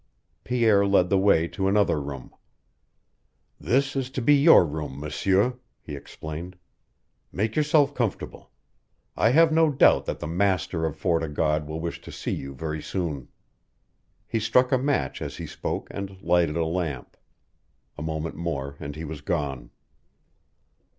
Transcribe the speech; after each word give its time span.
Pierre 0.43 0.83
led 0.83 1.09
the 1.11 1.17
way 1.19 1.47
to 1.49 1.67
another 1.67 2.01
room. 2.01 2.33
"This 3.59 3.95
is 3.95 4.09
to 4.09 4.19
be 4.23 4.33
your 4.33 4.65
room, 4.65 4.99
M'sieur," 4.99 5.59
he 5.79 5.95
explained. 5.95 6.57
"Make 7.31 7.55
yourself 7.55 7.93
comfortable. 7.93 8.49
I 9.15 9.29
have 9.29 9.51
no 9.51 9.69
doubt 9.69 10.07
that 10.07 10.19
the 10.19 10.25
master 10.25 10.87
of 10.87 10.95
Fort 10.95 11.21
o' 11.21 11.27
God 11.31 11.67
will 11.67 11.79
wish 11.79 12.01
to 12.01 12.11
see 12.11 12.31
you 12.33 12.55
very 12.55 12.81
soon." 12.81 13.27
He 14.27 14.39
struck 14.39 14.71
a 14.71 14.79
match 14.79 15.21
as 15.21 15.37
he 15.37 15.45
spoke, 15.45 15.87
and 15.91 16.19
lighted 16.23 16.57
a 16.57 16.65
lamp. 16.65 17.15
A 17.95 18.01
moment 18.01 18.35
more 18.35 18.77
and 18.79 18.95
he 18.95 19.03
was 19.03 19.21
gone. 19.21 19.69